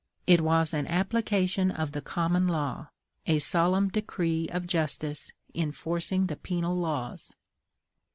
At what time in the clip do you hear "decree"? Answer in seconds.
3.89-4.49